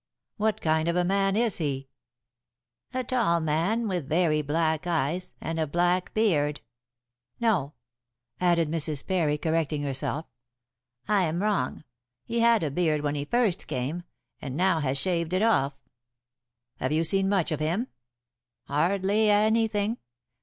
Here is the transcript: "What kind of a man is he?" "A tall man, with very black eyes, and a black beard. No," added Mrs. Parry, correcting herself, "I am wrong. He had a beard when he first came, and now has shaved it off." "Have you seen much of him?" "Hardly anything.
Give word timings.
"What 0.37 0.61
kind 0.61 0.87
of 0.87 0.95
a 0.95 1.03
man 1.05 1.35
is 1.35 1.57
he?" 1.57 1.87
"A 2.91 3.03
tall 3.03 3.39
man, 3.39 3.87
with 3.87 4.09
very 4.09 4.41
black 4.41 4.87
eyes, 4.87 5.33
and 5.39 5.59
a 5.59 5.67
black 5.67 6.11
beard. 6.15 6.61
No," 7.39 7.75
added 8.39 8.67
Mrs. 8.67 9.05
Parry, 9.05 9.37
correcting 9.37 9.83
herself, 9.83 10.25
"I 11.07 11.25
am 11.25 11.39
wrong. 11.43 11.83
He 12.25 12.39
had 12.39 12.63
a 12.63 12.71
beard 12.71 13.01
when 13.01 13.13
he 13.13 13.25
first 13.25 13.67
came, 13.67 14.01
and 14.41 14.57
now 14.57 14.79
has 14.79 14.97
shaved 14.97 15.33
it 15.33 15.43
off." 15.43 15.79
"Have 16.77 16.91
you 16.91 17.03
seen 17.03 17.29
much 17.29 17.51
of 17.51 17.59
him?" 17.59 17.85
"Hardly 18.63 19.29
anything. 19.29 19.99